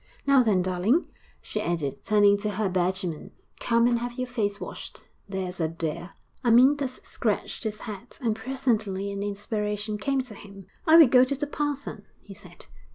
Now 0.25 0.41
then, 0.41 0.63
darling,' 0.63 1.05
she 1.43 1.61
added, 1.61 2.03
turning 2.03 2.35
to 2.39 2.49
her 2.49 2.69
Benjamin, 2.69 3.33
'come 3.59 3.85
and 3.85 3.99
have 3.99 4.17
your 4.17 4.25
face 4.25 4.59
washed, 4.59 5.03
there's 5.29 5.59
a 5.59 5.67
dear.' 5.67 6.13
IV 6.43 6.53
Amyntas 6.53 7.01
scratched 7.03 7.65
his 7.65 7.81
head, 7.81 8.17
and 8.19 8.35
presently 8.35 9.11
an 9.11 9.21
inspiration 9.21 9.99
came 9.99 10.21
to 10.21 10.33
him. 10.33 10.65
'I 10.87 10.97
will 10.97 11.07
go 11.07 11.23
to 11.23 11.35
the 11.35 11.45
parson,' 11.45 12.07
he 12.23 12.33
said. 12.33 12.65